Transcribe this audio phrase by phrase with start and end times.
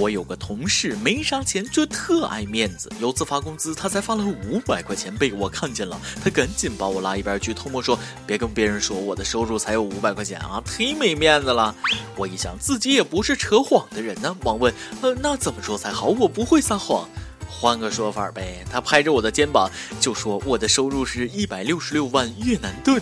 [0.00, 2.90] 我有个同事没啥钱，就特爱面子。
[2.98, 11.76] 有次发工资，他才发了五百块钱，被我看见了，他赶紧把我拉一边去，偷摸说：“别跟别人说我的收入才有五百块钱啊，忒没面子了。”
[12.16, 14.72] 我一想，自己也不是扯谎的人呢，忙问
[15.02, 16.06] ：“呃，那怎么说才好？
[16.06, 17.06] 我不会撒谎。”
[17.46, 18.64] 换个说法呗。
[18.72, 22.98] 他拍着我的肩膀就说：“我的收入是一百六十六万越南盾。”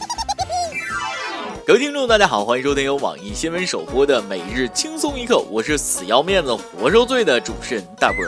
[1.68, 8.24] 各位听众，大家好，欢迎收听由网易新闻首播的《每日轻松一刻》，我是死要面子活受罪的主持人大波。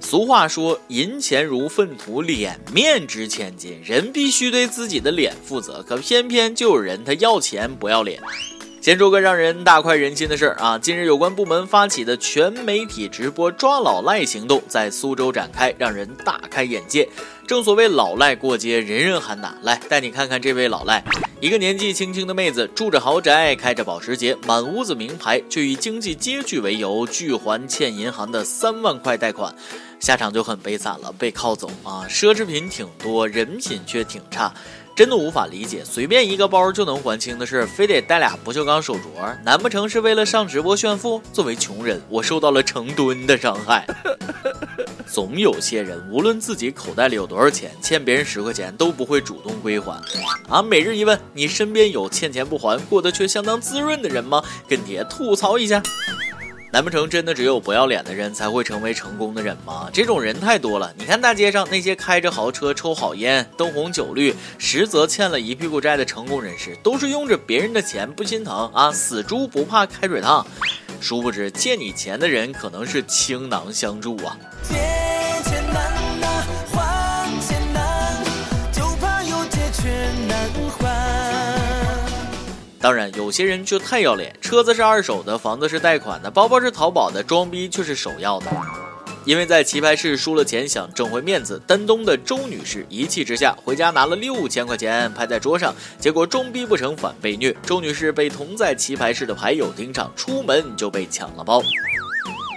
[0.00, 5.82] 俗话说，银钱如粪土，脸面值千金，人必须对自己的脸负责。
[5.82, 8.20] 可偏偏就有人他要钱不要脸。
[8.86, 10.78] 先说个让人大快人心的事儿啊！
[10.78, 17.08] 近日有关部门发起的全媒体直播抓老赖行动在苏州展开，让人大开眼界。
[17.48, 19.56] 正所谓老赖过街，人人喊打。
[19.62, 21.02] 来，带你看看这位老赖，
[21.40, 29.52] 一个年纪轻轻的妹子，住着豪宅，开着保时捷，满屋子名牌，却以经济拮据为由拒还欠银行的三万块贷款，
[29.98, 32.06] 下场就很悲惨了，被铐走啊！
[32.08, 34.54] 奢侈品挺多，人品却挺差。
[34.96, 39.36] 真的无法理解，随便一个包就能还清的事，非得带俩不锈钢手镯？
[39.44, 41.20] 难不成是为了上直播炫富？
[41.34, 43.86] 作为穷人，我受到了成吨的伤害。
[45.06, 50.00] 总有些人，无论自己口袋里有多少钱，欠别人十块钱都不会主动归还。
[50.48, 54.42] 啊，每日一问，你身边有欠钱不还，过得却相当滋润的人吗？
[54.66, 55.82] 跟帖吐槽一下。
[56.76, 59.88] 难不成真的只有不要脸的人才会成为成功的人吗？
[59.94, 60.92] 这种人太多了。
[60.98, 70.46] 你看大街上那些开着豪车、抽好烟、灯红酒绿，实则欠了一屁股债的成功人士，都是用着别人的钱不心疼啊，死猪不怕开水烫。
[71.00, 74.36] 殊不知借你钱的人可能是倾囊相助啊。
[82.86, 88.46] 当然，有些人却太要脸，车子是二手的，房子是贷款的，包包是淘宝的，装逼却是首要的。
[89.24, 97.52] 因为在棋牌室输了钱，想挣回面子，丹东的周女士一气之下回家拿了六千块钱拍在桌上，结果装逼不成反被虐。
[97.66, 101.60] 周女士被同在棋牌室的牌友盯上，出门就被抢了包。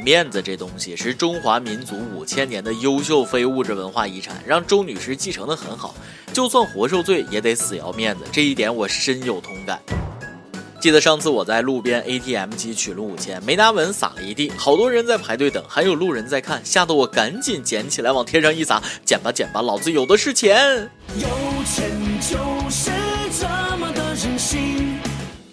[0.06, 5.96] 面子这东西是中华民族五千年的优秀非物质文化遗产，让周女士继承的很好，
[6.32, 9.82] 就算活受罪也得死要面子，这一点我深有同感。
[10.80, 20.90] 记得上次我在路边 ATM 机取了五千，没拿稳撒了一地，好多人在排队等，还有路人在看，吓得我赶紧捡起来往天上一撒，捡吧捡吧，老子有的是钱。
[21.16, 21.28] 有
[21.66, 21.92] 钱
[22.22, 22.38] 就
[22.70, 22.92] 是
[23.38, 24.98] 这么的任性。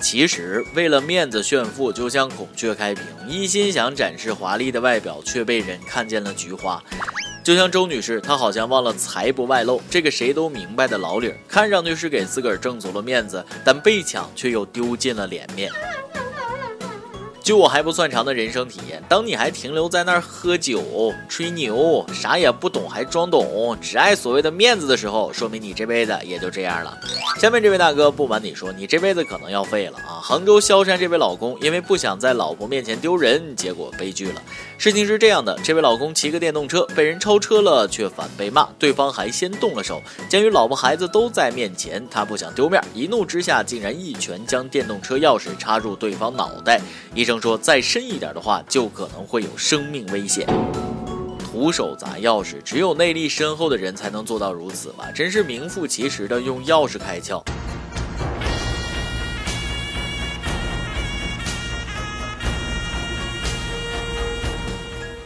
[0.00, 6.80] 其实为了面子炫富，就像孔雀开屏，一心想展示华丽的外表，却被人看见了菊花。
[7.46, 15.70] 就像周女士，她好像忘了财不外露这个谁都明白的老理儿，看上去是给自个儿挣足了面子，但被抢却又丢尽了脸面。
[17.46, 26.98] 就我还不算长的人生体验，当你还停留在那儿喝酒、吹牛，啥也不懂还装懂，只爱所谓的面子的时候，说明你这辈子也就这样了。
[27.38, 30.18] 下面这位大哥，不瞒你说，你这辈子可能要废了啊！
[30.20, 34.42] 杭州萧山这位老公，因为不想在老婆面前丢人，结果悲剧了。
[34.76, 40.02] 事情是这样的，这位老公骑个电动车被人超车了，却反被骂，对方还先动了手。
[40.28, 46.80] 鉴于老婆孩子都在面前，他不想丢面，一怒之下竟然一拳将电动车钥匙插入对方脑袋。
[47.14, 47.35] 医生。
[47.40, 50.46] 说再深一点的话，就可能会有生命危险。
[51.38, 55.10] 徒手砸钥匙，只有内力深厚的人才能做到如此吧？
[55.14, 57.42] 真是名副其实的用钥匙开窍。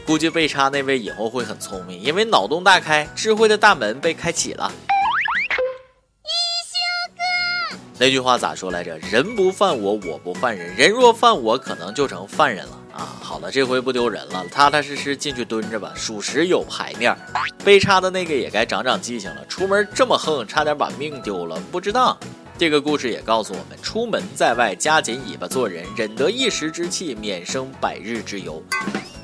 [0.07, 4.73] 估计被插那位以后会很聪明，因为脑洞大开，智慧的大门被开启了。
[8.01, 8.97] 那句话咋说来着？
[8.97, 10.75] 人不犯我，我不犯人。
[10.75, 13.21] 人若犯我，可能就成犯人了啊！
[13.21, 17.19] 好了，这回不丢人了，踏踏实实进去蹲着吧，属实有牌面儿。
[17.63, 22.17] 被插的那个也该长长记性了，出门这么横，差点把命丢了，不值当。
[22.57, 28.63] 这个故事也告诉我们：出门在外，夹紧尾巴做人，忍得一时之气，免生百日之忧。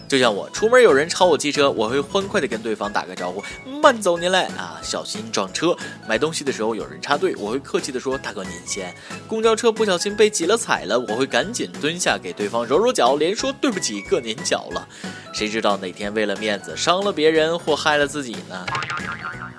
[0.08, 3.43] 就像我出门有人超我汽车，我会欢快的跟对方打个招呼，
[3.82, 5.76] 慢走您嘞啊，小心撞车。
[6.06, 8.94] 买东西的时候有人插队，我会客气的说大哥您先。
[9.26, 14.87] 公交车不小心被挤了踩了，我会赶紧蹲下给对方揉揉脚，连说对不起硌您脚了。
[15.35, 18.64] 谁知道哪天为了面子伤了别人或害了自己呢？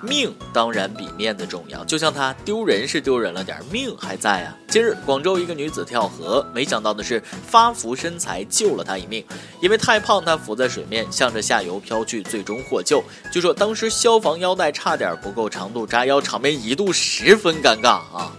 [0.02, 4.56] 命当然比面子重要，就像他丢人是丢人了点，命还在啊。
[4.68, 9.24] 近日，广州一个女子跳河，没想到的是发福身材救了她一命。
[9.60, 13.02] 因为太胖，她浮在水面，向着下游飘去，最终获救。
[13.32, 18.32] 据说当时消防腰带差点不够长度扎腰，场面一度十分尴尬啊。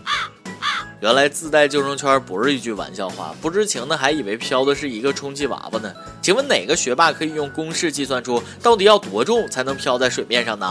[1.02, 5.94] 原来自带救生圈不是一句玩笑话，不知情的还以为飘的是一个充气娃娃呢。
[6.22, 10.68] 请问哪个学霸可以用公式计算出到底要多重才能飘在水面上呢？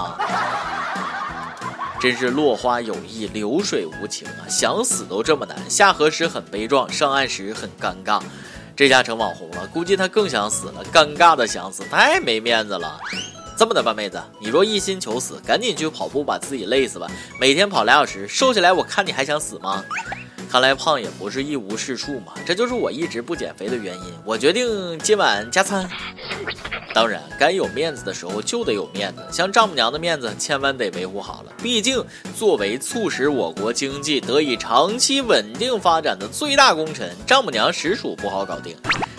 [2.00, 4.46] 真是落花有意，流水无情啊！
[4.48, 8.22] 想死都这么难，下河时很悲壮，上岸时很尴尬。
[8.76, 13.00] 这下成网红了，估计他更想死了，尴尬的想死，太没面子了。
[13.56, 17.08] 这么的吧，妹子，你若一心求死，赶紧去跑步，把自己累死吧。
[17.40, 19.84] 每天跑俩小时，瘦下来，我看你还想死吗？
[20.48, 24.14] 看来胖也不是一无是处嘛，这就是我一直不减肥的原因。
[24.24, 25.88] 我决定今晚加餐。
[26.94, 31.52] 当然，该有面子的时候就得有面子，像丈母娘的面子，千万得维护好了。
[31.62, 32.02] 毕竟，
[32.34, 38.74] 作为促使我国经济得以长期稳定发展的最大功臣，丈母娘实属不好搞定。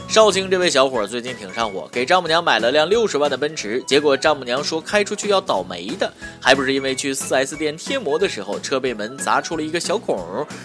[0.10, 6.12] 绍兴这位小伙最近挺上火，给丈母娘买了辆六十万的奔驰，结果丈母娘说开出去要倒霉的，
[6.42, 10.20] 还不是因为去 4S 店贴膜的时候车被门砸出了一个小孔。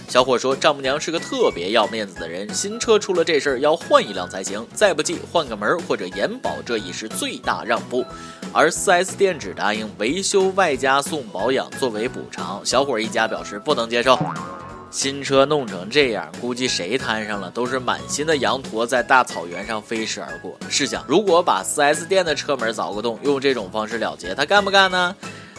[0.08, 8.02] 小伙说丈母娘是个特别要面子的人，新车出了这事儿要换一辆才行，再不济换个门或者延保，这已是最大让步。
[8.50, 14.18] 而 4S 店只答应维修外加送保养作为补偿，小伙一家表示不能接受。
[14.94, 20.56] 新车弄成这样，估计谁摊上了都是满心的羊驼在大草原上飞驰而过。
[20.68, 25.16] 试想，如果把 4S 店的车门凿个洞，用这种方式了结，他干不干呢？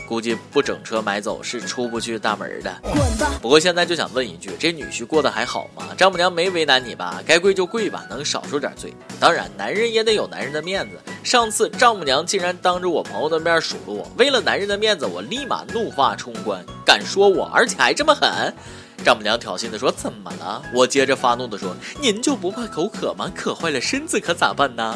[0.08, 2.74] 估计不整车买走是出不去大门的。
[2.82, 3.38] 滚吧！
[3.42, 5.84] 不过现在就想问一句，这女婿过得还好吗？
[5.98, 7.22] 丈母娘没为难你吧？
[7.26, 8.94] 该跪就跪吧，能少受点罪。
[9.20, 10.98] 当然，男人也得有男人的面子。
[11.26, 18.54] 上次丈母娘竟然当着我朋友的面数落我，为了男人的面子，我立马怒发冲冠，敢说我，而且还这么狠。
[19.06, 23.32] 丈母娘挑衅的说：“怎么了？”我接着发怒的说：“您就不怕口渴吗？
[23.36, 24.96] 渴坏了身子可咋办呢？”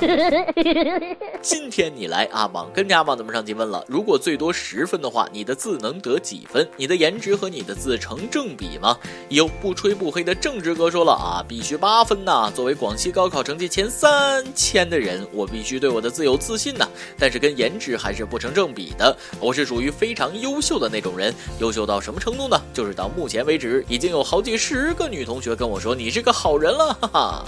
[1.44, 3.86] 今天你来阿芒跟阿芒怎么上提问了？
[3.88, 6.68] 如果最多十分的话，你的字能得几分？
[6.76, 8.98] 你的颜值和你的字成正比吗？
[9.30, 12.52] 有不吹不黑的正直哥说了啊，必须八分呐！
[12.56, 16.88] 作为广西高考成绩前三千的人，我必须对我的字有自信呐。
[17.20, 19.16] 但是跟颜值还是不成正比的。
[19.40, 22.60] 我是属于非常优秀的那种人，优秀到什么程度呢？
[22.74, 23.86] 就是到目前为止。
[23.88, 27.46] 已已经有好几十个女同学跟我说你是个好人了，哈哈，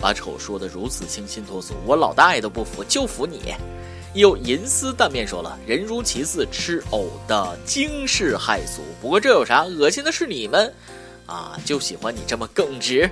[0.00, 3.52] 把丑说的如此清新脱俗，我老大爷都不服，就服你。
[4.14, 8.80] 又银丝蛋面说了，人如其似，吃藕的惊世骇俗。
[9.00, 10.12] 不过这有啥恶心的？
[10.12, 10.72] 是你们
[11.26, 13.10] 啊，就喜欢你这么耿直。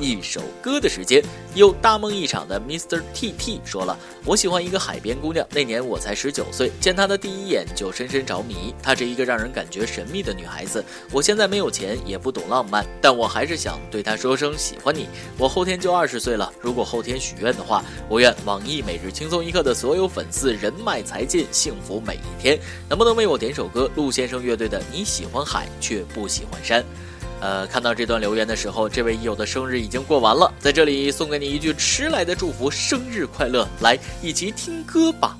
[0.00, 1.22] 一首歌的时间，
[1.54, 3.02] 有大梦一场的 Mr.
[3.12, 8.74] T T 说了：“我喜欢一个海边姑娘，那年我才十九岁，见她的第一眼就深深着迷。
[8.82, 10.82] 她是一个让人感觉神秘的女孩子。
[11.12, 15.06] 我现在没有钱，也不懂浪漫，但我还是想对她说声喜欢你。
[15.36, 22.58] 我后天就二十岁了，如果后天许愿的话，我愿网易每日轻松一刻的所有粉丝人脉财进，幸福每一天。
[22.88, 23.90] 能不能为我点首歌？
[23.94, 26.80] 陆先生乐队的《你喜欢海却不喜欢山》。”
[27.40, 33.66] 呃，看到这段留言的时候，这位益友的生日已经过完了，在这里送给你一句迟来的祝福：生日快乐！
[33.80, 35.36] 来，一起听歌吧。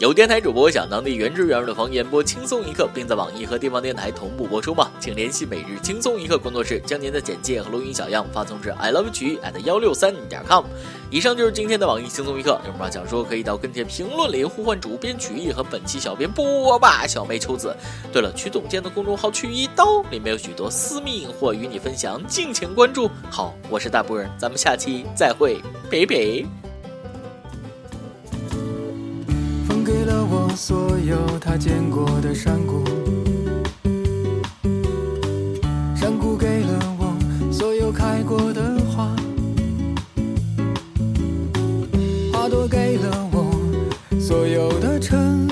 [0.00, 4.90] 有电台主播想当地原汁原味的方言播轻松一刻，并在网易和地方电台同步播出吗？
[4.98, 10.64] 请联系每日轻松一刻工作室，将您的简介和录音小样发送至 i love 曲 at 幺六三点 com。
[11.10, 17.76] 以上就是今天的网易轻松一刻，有什么想说可以到跟帖评论里呼唤主编曲艺和本期小编波霸小妹秋子。
[18.10, 23.10] 对了，曲总监的公众号曲一刀里面有许多私密隐货与你分享，敬请关注。
[23.30, 25.60] 好，我是大波儿，咱们下期再会，
[25.90, 26.69] 拜拜。
[30.56, 32.84] 所有他见过的山谷，
[35.96, 39.16] 山谷给了我所有开过的花，
[42.32, 45.49] 花朵给了我所有的城。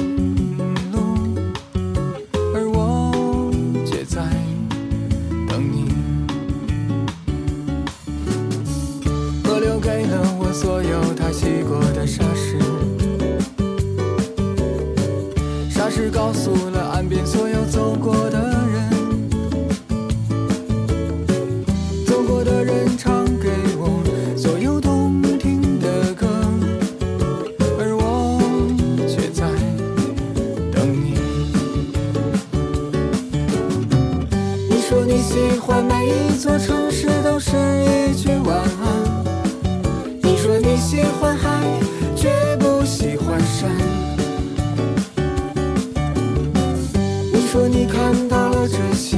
[47.66, 49.16] 你看到了这些，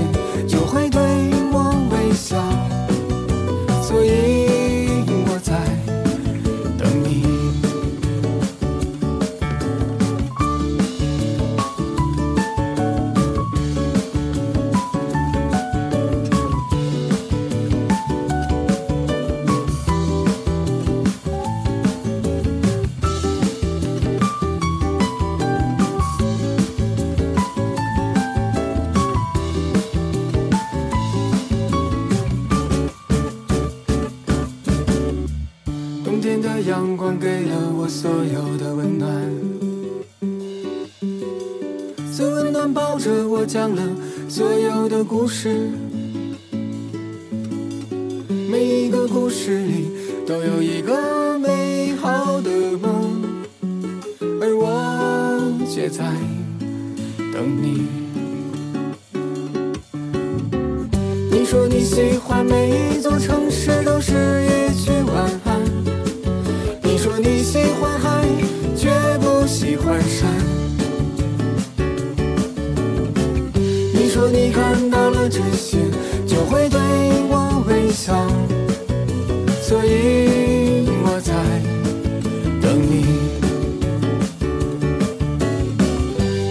[36.71, 39.11] 阳光给了我所有的温暖，
[42.17, 43.83] 最温暖抱着我讲了
[44.29, 45.69] 所有的故事，
[48.49, 49.89] 每一个故事里
[50.25, 52.49] 都有一个美好的
[52.81, 53.21] 梦，
[54.41, 56.05] 而我却在
[57.33, 57.89] 等你。
[61.33, 63.80] 你说你喜欢每一座城市
[69.91, 70.31] 不喜欢山。
[73.93, 75.79] 你说你看到了这些，
[76.25, 76.79] 就会对
[77.29, 78.15] 我微笑，
[79.61, 81.35] 所以我在
[82.63, 83.05] 等你。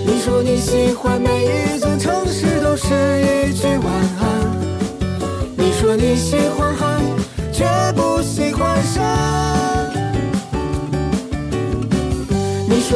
[0.06, 3.88] 你说你喜欢每一座城市都是一句晚
[4.20, 4.22] 安。
[5.56, 6.89] 你说你喜欢海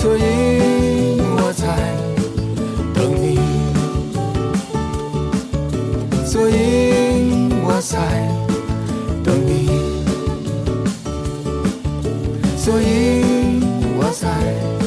[0.00, 1.66] 所以我在
[2.94, 3.36] 等你
[6.24, 7.98] 所以我在
[9.22, 9.68] 等你
[12.56, 13.60] 所以
[13.98, 14.79] 我在